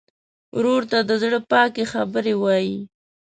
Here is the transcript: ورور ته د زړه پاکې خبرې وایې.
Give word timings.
ورور 0.57 0.81
ته 0.91 0.99
د 1.09 1.11
زړه 1.21 1.39
پاکې 1.51 1.83
خبرې 1.93 2.33
وایې. 2.41 2.77